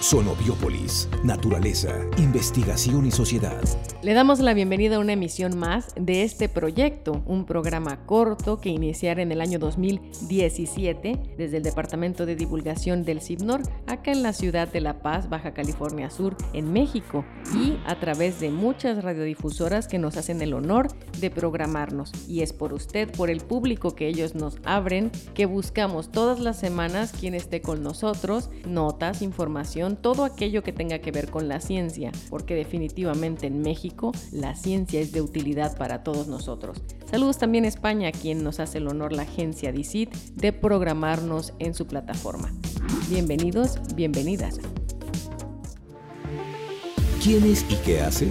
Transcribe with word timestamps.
Sonobiópolis, 0.00 1.08
naturaleza, 1.24 1.88
investigación 2.18 3.06
y 3.06 3.10
sociedad. 3.10 3.62
Le 4.02 4.12
damos 4.12 4.40
la 4.40 4.52
bienvenida 4.52 4.96
a 4.96 4.98
una 4.98 5.14
emisión 5.14 5.58
más 5.58 5.94
de 5.98 6.22
este 6.22 6.50
proyecto, 6.50 7.22
un 7.24 7.46
programa 7.46 8.04
corto 8.04 8.60
que 8.60 8.68
iniciará 8.68 9.22
en 9.22 9.32
el 9.32 9.40
año 9.40 9.58
2017 9.58 11.34
desde 11.38 11.56
el 11.56 11.62
Departamento 11.62 12.26
de 12.26 12.36
Divulgación 12.36 13.04
del 13.04 13.22
CIBNOR, 13.22 13.62
acá 13.86 14.12
en 14.12 14.22
la 14.22 14.34
ciudad 14.34 14.68
de 14.68 14.82
La 14.82 15.00
Paz, 15.00 15.30
Baja 15.30 15.54
California 15.54 16.10
Sur, 16.10 16.36
en 16.52 16.72
México, 16.72 17.24
y 17.54 17.78
a 17.86 17.98
través 17.98 18.38
de 18.38 18.50
muchas 18.50 19.02
radiodifusoras 19.02 19.88
que 19.88 19.98
nos 19.98 20.18
hacen 20.18 20.42
el 20.42 20.52
honor 20.52 20.88
de 21.18 21.30
programarnos. 21.30 22.12
Y 22.28 22.42
es 22.42 22.52
por 22.52 22.74
usted, 22.74 23.10
por 23.12 23.30
el 23.30 23.40
público 23.40 23.96
que 23.96 24.08
ellos 24.08 24.34
nos 24.34 24.58
abren, 24.64 25.10
que 25.34 25.46
buscamos 25.46 26.12
todas 26.12 26.38
las 26.38 26.58
semanas 26.58 27.12
quien 27.18 27.34
esté 27.34 27.62
con 27.62 27.82
nosotros, 27.82 28.50
notas, 28.66 29.22
información, 29.22 29.85
todo 29.94 30.24
aquello 30.24 30.64
que 30.64 30.72
tenga 30.72 30.98
que 30.98 31.12
ver 31.12 31.30
con 31.30 31.46
la 31.46 31.60
ciencia, 31.60 32.10
porque 32.30 32.56
definitivamente 32.56 33.46
en 33.46 33.60
México 33.60 34.10
la 34.32 34.56
ciencia 34.56 35.00
es 35.00 35.12
de 35.12 35.22
utilidad 35.22 35.76
para 35.78 36.02
todos 36.02 36.26
nosotros. 36.26 36.82
Saludos 37.08 37.38
también 37.38 37.64
a 37.64 37.68
España, 37.68 38.10
quien 38.10 38.42
nos 38.42 38.58
hace 38.58 38.78
el 38.78 38.88
honor 38.88 39.12
la 39.12 39.22
agencia 39.22 39.70
DICIT 39.70 40.12
de 40.34 40.52
programarnos 40.52 41.52
en 41.60 41.74
su 41.74 41.86
plataforma. 41.86 42.52
Bienvenidos, 43.08 43.78
bienvenidas. 43.94 44.58
¿Quién 47.22 47.44
es 47.44 47.64
y 47.70 47.76
qué 47.76 48.00
hace? 48.00 48.28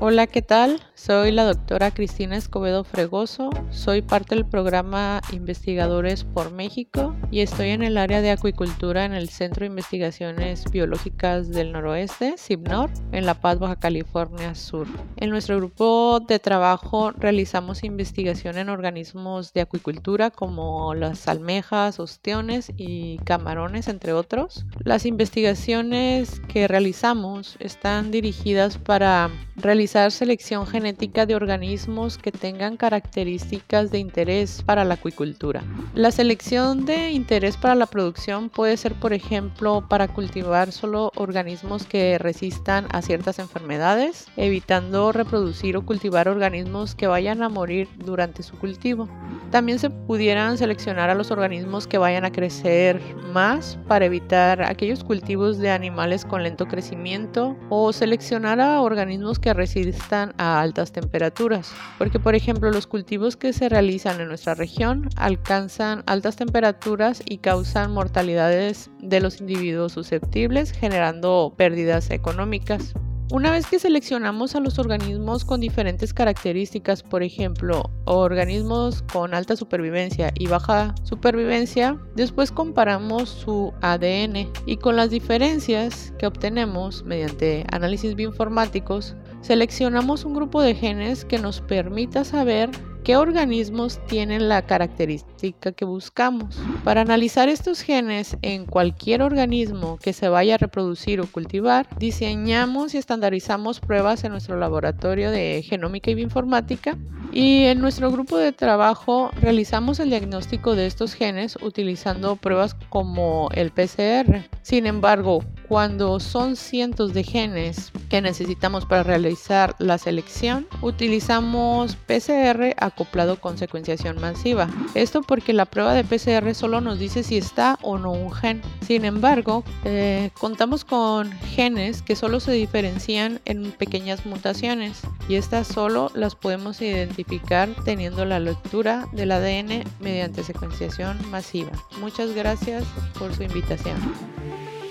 Hola, 0.00 0.26
¿qué 0.26 0.42
tal? 0.42 0.80
Soy 1.04 1.32
la 1.32 1.44
doctora 1.44 1.90
Cristina 1.90 2.34
Escobedo 2.34 2.82
Fregoso, 2.82 3.50
soy 3.68 4.00
parte 4.00 4.36
del 4.36 4.46
programa 4.46 5.20
Investigadores 5.32 6.24
por 6.24 6.50
México 6.50 7.14
y 7.30 7.40
estoy 7.40 7.68
en 7.68 7.82
el 7.82 7.98
área 7.98 8.22
de 8.22 8.30
acuicultura 8.30 9.04
en 9.04 9.12
el 9.12 9.28
Centro 9.28 9.64
de 9.64 9.66
Investigaciones 9.66 10.64
Biológicas 10.70 11.50
del 11.50 11.72
Noroeste, 11.72 12.36
CIBNOR, 12.38 12.88
en 13.12 13.26
La 13.26 13.34
Paz, 13.34 13.58
Baja 13.58 13.76
California 13.76 14.54
Sur. 14.54 14.86
En 15.16 15.28
nuestro 15.28 15.58
grupo 15.58 16.20
de 16.26 16.38
trabajo 16.38 17.10
realizamos 17.10 17.84
investigación 17.84 18.56
en 18.56 18.70
organismos 18.70 19.52
de 19.52 19.60
acuicultura 19.60 20.30
como 20.30 20.94
las 20.94 21.28
almejas, 21.28 22.00
ostiones 22.00 22.72
y 22.78 23.18
camarones, 23.24 23.88
entre 23.88 24.14
otros. 24.14 24.64
Las 24.78 25.04
investigaciones 25.04 26.40
que 26.48 26.66
realizamos 26.66 27.58
están 27.60 28.10
dirigidas 28.10 28.78
para 28.78 29.30
realizar 29.56 30.10
selección 30.10 30.66
genética 30.66 30.93
de 30.94 31.34
organismos 31.34 32.18
que 32.18 32.32
tengan 32.32 32.76
características 32.76 33.90
de 33.90 33.98
interés 33.98 34.62
para 34.64 34.84
la 34.84 34.94
acuicultura. 34.94 35.62
La 35.94 36.10
selección 36.10 36.86
de 36.86 37.10
interés 37.10 37.56
para 37.56 37.74
la 37.74 37.86
producción 37.86 38.48
puede 38.48 38.76
ser, 38.76 38.94
por 38.94 39.12
ejemplo, 39.12 39.86
para 39.88 40.08
cultivar 40.08 40.72
solo 40.72 41.12
organismos 41.16 41.84
que 41.84 42.18
resistan 42.18 42.86
a 42.90 43.02
ciertas 43.02 43.38
enfermedades, 43.38 44.26
evitando 44.36 45.12
reproducir 45.12 45.76
o 45.76 45.84
cultivar 45.84 46.28
organismos 46.28 46.94
que 46.94 47.06
vayan 47.06 47.42
a 47.42 47.48
morir 47.48 47.88
durante 47.98 48.42
su 48.42 48.56
cultivo. 48.58 49.08
También 49.50 49.78
se 49.78 49.90
pudieran 49.90 50.58
seleccionar 50.58 51.10
a 51.10 51.14
los 51.14 51.30
organismos 51.30 51.86
que 51.86 51.98
vayan 51.98 52.24
a 52.24 52.32
crecer 52.32 53.00
más 53.32 53.78
para 53.86 54.06
evitar 54.06 54.62
aquellos 54.62 55.04
cultivos 55.04 55.58
de 55.58 55.70
animales 55.70 56.24
con 56.24 56.42
lento 56.42 56.66
crecimiento 56.66 57.56
o 57.68 57.92
seleccionar 57.92 58.60
a 58.60 58.80
organismos 58.80 59.38
que 59.38 59.54
resistan 59.54 60.34
a 60.38 60.60
altas 60.60 60.83
temperaturas, 60.92 61.72
porque 61.98 62.18
por 62.18 62.34
ejemplo 62.34 62.70
los 62.70 62.86
cultivos 62.86 63.36
que 63.36 63.52
se 63.52 63.68
realizan 63.68 64.20
en 64.20 64.28
nuestra 64.28 64.54
región 64.54 65.08
alcanzan 65.16 66.02
altas 66.06 66.36
temperaturas 66.36 67.22
y 67.24 67.38
causan 67.38 67.92
mortalidades 67.92 68.90
de 69.00 69.20
los 69.20 69.40
individuos 69.40 69.92
susceptibles, 69.92 70.72
generando 70.72 71.54
pérdidas 71.56 72.10
económicas. 72.10 72.94
Una 73.32 73.50
vez 73.50 73.66
que 73.66 73.78
seleccionamos 73.78 74.54
a 74.54 74.60
los 74.60 74.78
organismos 74.78 75.46
con 75.46 75.58
diferentes 75.58 76.12
características, 76.12 77.02
por 77.02 77.22
ejemplo, 77.22 77.90
organismos 78.04 79.02
con 79.12 79.32
alta 79.32 79.56
supervivencia 79.56 80.30
y 80.34 80.46
baja 80.46 80.94
supervivencia, 81.04 81.98
después 82.14 82.52
comparamos 82.52 83.30
su 83.30 83.72
ADN 83.80 84.52
y 84.66 84.76
con 84.76 84.96
las 84.96 85.08
diferencias 85.08 86.12
que 86.18 86.26
obtenemos 86.26 87.02
mediante 87.04 87.64
análisis 87.72 88.14
bioinformáticos, 88.14 89.16
seleccionamos 89.44 90.24
un 90.24 90.32
grupo 90.32 90.62
de 90.62 90.74
genes 90.74 91.26
que 91.26 91.38
nos 91.38 91.60
permita 91.60 92.24
saber 92.24 92.70
qué 93.04 93.18
organismos 93.18 94.00
tienen 94.06 94.48
la 94.48 94.62
característica 94.62 95.72
que 95.72 95.84
buscamos. 95.84 96.58
Para 96.82 97.02
analizar 97.02 97.50
estos 97.50 97.82
genes 97.82 98.38
en 98.40 98.64
cualquier 98.64 99.20
organismo 99.20 99.98
que 100.02 100.14
se 100.14 100.30
vaya 100.30 100.54
a 100.54 100.58
reproducir 100.58 101.20
o 101.20 101.26
cultivar, 101.26 101.86
diseñamos 101.98 102.94
y 102.94 102.98
estandarizamos 102.98 103.80
pruebas 103.80 104.24
en 104.24 104.32
nuestro 104.32 104.58
laboratorio 104.58 105.30
de 105.30 105.62
genómica 105.62 106.10
y 106.10 106.14
bioinformática 106.14 106.96
y 107.30 107.64
en 107.64 107.80
nuestro 107.80 108.10
grupo 108.10 108.38
de 108.38 108.52
trabajo 108.52 109.30
realizamos 109.42 110.00
el 110.00 110.08
diagnóstico 110.08 110.74
de 110.74 110.86
estos 110.86 111.12
genes 111.12 111.58
utilizando 111.60 112.36
pruebas 112.36 112.74
como 112.88 113.50
el 113.52 113.70
PCR. 113.70 114.48
Sin 114.62 114.86
embargo, 114.86 115.44
cuando 115.68 116.20
son 116.20 116.56
cientos 116.56 117.14
de 117.14 117.24
genes 117.24 117.92
que 118.08 118.20
necesitamos 118.20 118.86
para 118.86 119.02
realizar 119.02 119.74
la 119.78 119.98
selección, 119.98 120.66
utilizamos 120.82 121.96
PCR 121.96 122.74
acoplado 122.78 123.40
con 123.40 123.58
secuenciación 123.58 124.20
masiva. 124.20 124.68
Esto 124.94 125.22
porque 125.22 125.52
la 125.52 125.66
prueba 125.66 125.94
de 125.94 126.04
PCR 126.04 126.54
solo 126.54 126.80
nos 126.80 126.98
dice 126.98 127.22
si 127.22 127.36
está 127.36 127.78
o 127.82 127.98
no 127.98 128.12
un 128.12 128.32
gen. 128.32 128.62
Sin 128.86 129.04
embargo, 129.04 129.64
eh, 129.84 130.30
contamos 130.38 130.84
con 130.84 131.32
genes 131.32 132.02
que 132.02 132.16
solo 132.16 132.40
se 132.40 132.52
diferencian 132.52 133.40
en 133.44 133.72
pequeñas 133.72 134.26
mutaciones 134.26 135.00
y 135.28 135.36
estas 135.36 135.66
solo 135.66 136.10
las 136.14 136.34
podemos 136.34 136.80
identificar 136.80 137.68
teniendo 137.84 138.24
la 138.24 138.40
lectura 138.40 139.06
del 139.12 139.32
ADN 139.32 139.84
mediante 140.00 140.44
secuenciación 140.44 141.18
masiva. 141.30 141.72
Muchas 142.00 142.34
gracias 142.34 142.84
por 143.18 143.34
su 143.34 143.42
invitación. 143.42 143.96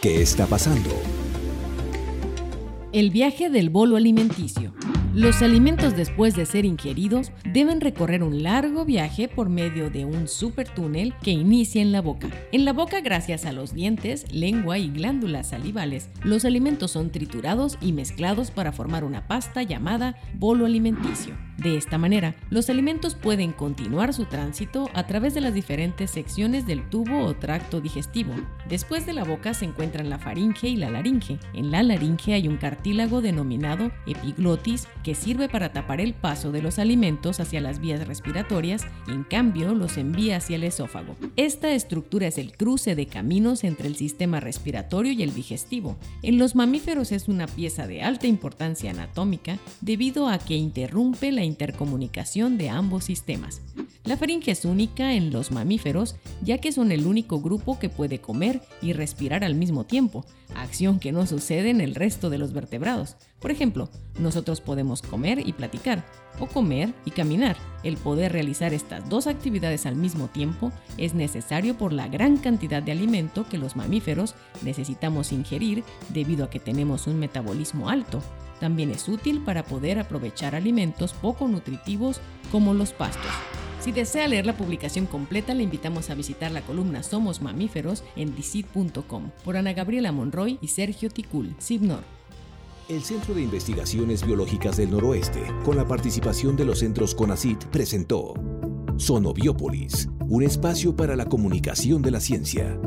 ¿Qué 0.00 0.22
está 0.22 0.46
pasando? 0.46 0.88
El 2.90 3.10
viaje 3.10 3.50
del 3.50 3.68
bolo 3.68 3.96
alimenticio. 3.96 4.72
Los 5.12 5.42
alimentos 5.42 5.94
después 5.94 6.34
de 6.34 6.46
ser 6.46 6.64
ingeridos 6.64 7.32
deben 7.44 7.82
recorrer 7.82 8.22
un 8.22 8.42
largo 8.42 8.86
viaje 8.86 9.28
por 9.28 9.50
medio 9.50 9.90
de 9.90 10.06
un 10.06 10.26
supertúnel 10.26 11.12
que 11.22 11.32
inicia 11.32 11.82
en 11.82 11.92
la 11.92 12.00
boca. 12.00 12.30
En 12.50 12.64
la 12.64 12.72
boca, 12.72 13.02
gracias 13.02 13.44
a 13.44 13.52
los 13.52 13.74
dientes, 13.74 14.24
lengua 14.32 14.78
y 14.78 14.88
glándulas 14.88 15.50
salivales, 15.50 16.08
los 16.22 16.46
alimentos 16.46 16.92
son 16.92 17.10
triturados 17.10 17.76
y 17.82 17.92
mezclados 17.92 18.50
para 18.50 18.72
formar 18.72 19.04
una 19.04 19.28
pasta 19.28 19.62
llamada 19.62 20.16
bolo 20.32 20.64
alimenticio. 20.64 21.36
De 21.58 21.76
esta 21.76 21.98
manera, 21.98 22.36
los 22.48 22.70
alimentos 22.70 23.14
pueden 23.14 23.52
continuar 23.52 24.14
su 24.14 24.24
tránsito 24.24 24.88
a 24.94 25.06
través 25.06 25.34
de 25.34 25.42
las 25.42 25.52
diferentes 25.52 26.10
secciones 26.10 26.66
del 26.66 26.88
tubo 26.88 27.22
o 27.24 27.34
tracto 27.34 27.82
digestivo. 27.82 28.32
Después 28.70 29.04
de 29.04 29.12
la 29.12 29.24
boca 29.24 29.52
se 29.52 29.64
encuentran 29.64 30.08
la 30.08 30.20
faringe 30.20 30.68
y 30.68 30.76
la 30.76 30.90
laringe. 30.90 31.40
En 31.54 31.72
la 31.72 31.82
laringe 31.82 32.34
hay 32.34 32.46
un 32.46 32.56
cartílago 32.56 33.20
denominado 33.20 33.90
epiglotis 34.06 34.86
que 35.02 35.16
sirve 35.16 35.48
para 35.48 35.72
tapar 35.72 36.00
el 36.00 36.14
paso 36.14 36.52
de 36.52 36.62
los 36.62 36.78
alimentos 36.78 37.40
hacia 37.40 37.60
las 37.60 37.80
vías 37.80 38.06
respiratorias 38.06 38.86
y 39.08 39.10
en 39.10 39.24
cambio 39.24 39.74
los 39.74 39.96
envía 39.96 40.36
hacia 40.36 40.54
el 40.54 40.62
esófago. 40.62 41.16
Esta 41.34 41.72
estructura 41.72 42.28
es 42.28 42.38
el 42.38 42.52
cruce 42.52 42.94
de 42.94 43.06
caminos 43.06 43.64
entre 43.64 43.88
el 43.88 43.96
sistema 43.96 44.38
respiratorio 44.38 45.10
y 45.10 45.24
el 45.24 45.34
digestivo. 45.34 45.96
En 46.22 46.38
los 46.38 46.54
mamíferos 46.54 47.10
es 47.10 47.26
una 47.26 47.48
pieza 47.48 47.88
de 47.88 48.02
alta 48.02 48.28
importancia 48.28 48.92
anatómica 48.92 49.58
debido 49.80 50.28
a 50.28 50.38
que 50.38 50.54
interrumpe 50.54 51.32
la 51.32 51.42
intercomunicación 51.42 52.56
de 52.56 52.70
ambos 52.70 53.04
sistemas. 53.04 53.62
La 54.04 54.16
faringe 54.16 54.50
es 54.50 54.64
única 54.64 55.12
en 55.12 55.30
los 55.30 55.50
mamíferos 55.50 56.16
ya 56.42 56.58
que 56.58 56.72
son 56.72 56.90
el 56.90 57.06
único 57.06 57.40
grupo 57.40 57.78
que 57.78 57.90
puede 57.90 58.18
comer 58.18 58.62
y 58.80 58.94
respirar 58.94 59.44
al 59.44 59.54
mismo 59.54 59.84
tiempo, 59.84 60.24
acción 60.54 60.98
que 60.98 61.12
no 61.12 61.26
sucede 61.26 61.68
en 61.68 61.82
el 61.82 61.94
resto 61.94 62.30
de 62.30 62.38
los 62.38 62.54
vertebrados. 62.54 63.16
Por 63.40 63.50
ejemplo, 63.50 63.90
nosotros 64.18 64.62
podemos 64.62 65.02
comer 65.02 65.46
y 65.46 65.52
platicar, 65.52 66.04
o 66.38 66.46
comer 66.46 66.94
y 67.04 67.10
caminar. 67.10 67.56
El 67.82 67.98
poder 67.98 68.32
realizar 68.32 68.72
estas 68.72 69.06
dos 69.08 69.26
actividades 69.26 69.84
al 69.84 69.96
mismo 69.96 70.28
tiempo 70.28 70.72
es 70.96 71.14
necesario 71.14 71.76
por 71.76 71.92
la 71.92 72.08
gran 72.08 72.38
cantidad 72.38 72.82
de 72.82 72.92
alimento 72.92 73.46
que 73.48 73.58
los 73.58 73.76
mamíferos 73.76 74.34
necesitamos 74.62 75.30
ingerir 75.30 75.84
debido 76.08 76.44
a 76.44 76.50
que 76.50 76.58
tenemos 76.58 77.06
un 77.06 77.18
metabolismo 77.18 77.90
alto. 77.90 78.22
También 78.60 78.90
es 78.90 79.08
útil 79.08 79.42
para 79.42 79.64
poder 79.64 79.98
aprovechar 79.98 80.54
alimentos 80.54 81.12
poco 81.12 81.48
nutritivos 81.48 82.20
como 82.50 82.74
los 82.74 82.92
pastos. 82.92 83.32
Si 83.80 83.92
desea 83.92 84.28
leer 84.28 84.44
la 84.44 84.56
publicación 84.56 85.06
completa, 85.06 85.54
le 85.54 85.62
invitamos 85.62 86.10
a 86.10 86.14
visitar 86.14 86.50
la 86.50 86.60
columna 86.60 87.02
Somos 87.02 87.40
Mamíferos 87.40 88.04
en 88.14 88.36
dicit.com 88.36 89.30
por 89.42 89.56
Ana 89.56 89.72
Gabriela 89.72 90.12
Monroy 90.12 90.58
y 90.60 90.68
Sergio 90.68 91.08
Ticul, 91.08 91.56
CIBNOR. 91.58 92.04
El 92.90 93.02
Centro 93.02 93.34
de 93.34 93.42
Investigaciones 93.42 94.26
Biológicas 94.26 94.76
del 94.76 94.90
Noroeste, 94.90 95.40
con 95.64 95.76
la 95.76 95.86
participación 95.86 96.56
de 96.56 96.66
los 96.66 96.80
centros 96.80 97.14
CONACIT, 97.14 97.64
presentó 97.66 98.34
Sonobiópolis, 98.96 100.10
un 100.28 100.42
espacio 100.42 100.94
para 100.94 101.16
la 101.16 101.24
comunicación 101.24 102.02
de 102.02 102.10
la 102.10 102.20
ciencia. 102.20 102.78